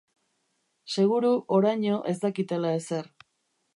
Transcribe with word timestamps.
Seguru 0.95 1.31
oraino 1.57 1.99
ez 2.13 2.17
dakitela 2.25 2.73
ezer. 2.79 3.13